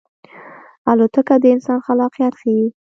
الوتکه 0.91 1.35
د 1.43 1.45
انسان 1.55 1.79
خلاقیت 1.85 2.33
ښيي. 2.41 2.65